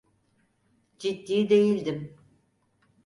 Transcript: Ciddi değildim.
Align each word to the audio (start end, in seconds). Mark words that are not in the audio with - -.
Ciddi 0.99 1.49
değildim. 1.49 2.17